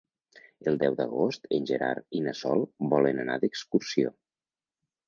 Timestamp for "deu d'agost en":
0.83-1.69